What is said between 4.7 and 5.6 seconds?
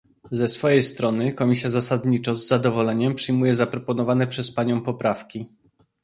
poprawki